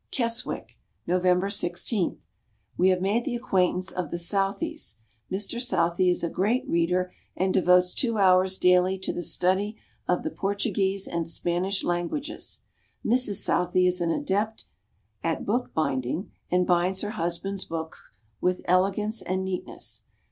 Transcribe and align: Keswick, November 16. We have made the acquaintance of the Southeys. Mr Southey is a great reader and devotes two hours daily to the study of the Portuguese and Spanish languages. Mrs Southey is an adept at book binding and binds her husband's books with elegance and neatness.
Keswick, 0.09 0.79
November 1.05 1.47
16. 1.51 2.17
We 2.75 2.89
have 2.89 3.03
made 3.03 3.23
the 3.23 3.35
acquaintance 3.35 3.91
of 3.91 4.09
the 4.09 4.17
Southeys. 4.17 4.95
Mr 5.31 5.61
Southey 5.61 6.09
is 6.09 6.23
a 6.23 6.29
great 6.31 6.67
reader 6.67 7.13
and 7.37 7.53
devotes 7.53 7.93
two 7.93 8.17
hours 8.17 8.57
daily 8.57 8.97
to 8.97 9.13
the 9.13 9.21
study 9.21 9.77
of 10.07 10.23
the 10.23 10.31
Portuguese 10.31 11.07
and 11.07 11.27
Spanish 11.27 11.83
languages. 11.83 12.61
Mrs 13.05 13.43
Southey 13.43 13.85
is 13.85 14.01
an 14.01 14.09
adept 14.09 14.65
at 15.23 15.45
book 15.45 15.71
binding 15.75 16.31
and 16.49 16.65
binds 16.65 17.01
her 17.01 17.11
husband's 17.11 17.65
books 17.65 18.01
with 18.41 18.61
elegance 18.65 19.21
and 19.21 19.45
neatness. 19.45 20.01